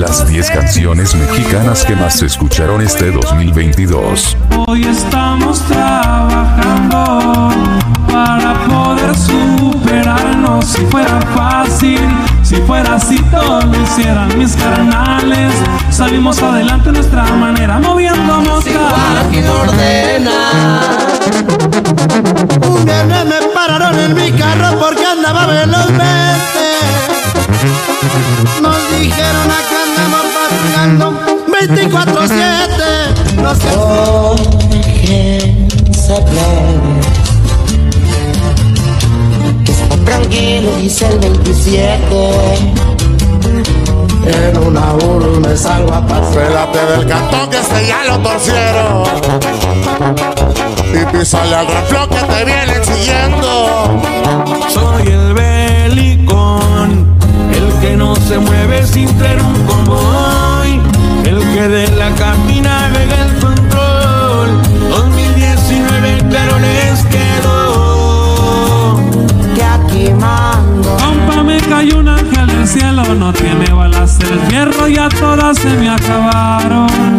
[0.00, 4.34] Las 10 canciones mexicanas que más se escucharon este 2022.
[4.66, 7.50] Hoy estamos trabajando
[8.10, 10.64] para poder superarnos.
[10.64, 12.00] Si fuera fácil,
[12.42, 15.52] si fuera así, todo lo hicieran mis carnales.
[15.90, 18.80] Salimos adelante a nuestra manera, moviendo mosca.
[22.66, 26.30] Un viernes me pararon en mi carro porque andaba velozmente.
[28.62, 29.79] Nos dijeron acá
[31.68, 33.36] 24-7.
[33.36, 33.68] No sé.
[39.64, 42.00] Que está tranquilo, dice el 27.
[44.26, 46.34] En una urna me salgo a pasar.
[46.34, 49.04] Pélate del cantón que este ya lo torcieron.
[50.92, 54.00] Y písale al reflo que te vienen siguiendo.
[54.68, 57.16] Soy el belicón,
[57.54, 59.49] el que no se mueve sin tener
[61.60, 64.62] que de la cabina navega el control.
[64.88, 68.96] 2019 claro les quedó.
[69.54, 70.96] Que aquí mando.
[70.96, 75.68] Compa, me cayó un ángel del cielo, no tiene balas el fierro, ya todas se
[75.76, 77.18] me acabaron.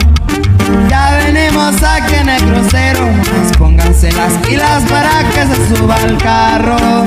[0.90, 6.18] Ya venimos aquí en el crucero, pues pónganse las pilas para que se suba al
[6.18, 7.04] carro.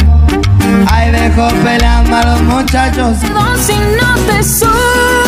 [0.87, 3.17] Ahí dejo peleando a los muchachos.
[3.33, 5.24] No, si no te supe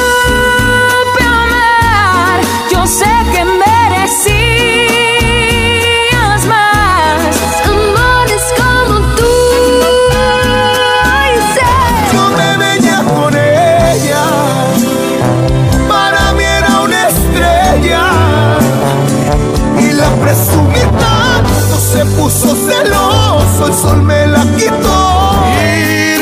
[23.77, 25.45] sol me la quitó.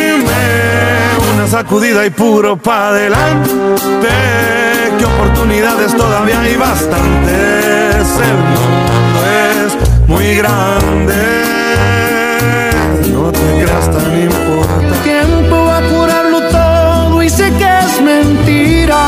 [0.05, 0.45] Irme,
[1.35, 3.51] una sacudida y puro pa' adelante.
[4.99, 8.07] Que oportunidades todavía hay bastantes.
[8.31, 11.15] El mundo es muy grande.
[13.13, 14.95] No te creas tan importante.
[15.05, 19.03] tiempo va a curarlo todo y sé que es mentira.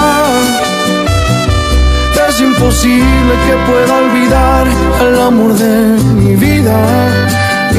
[2.28, 4.66] Es imposible que pueda olvidar
[5.00, 7.15] el amor de mi vida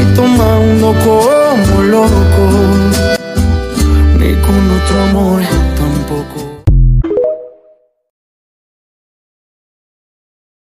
[0.02, 2.44] y tomando como loco,
[4.20, 5.67] ni con otro amor.